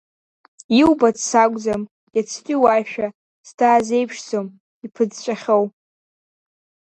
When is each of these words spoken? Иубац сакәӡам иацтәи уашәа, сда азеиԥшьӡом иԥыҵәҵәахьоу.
Иубац 0.79 1.17
сакәӡам 1.29 1.81
иацтәи 2.15 2.55
уашәа, 2.63 3.07
сда 3.47 3.65
азеиԥшьӡом 3.77 4.47
иԥыҵәҵәахьоу. 4.85 5.63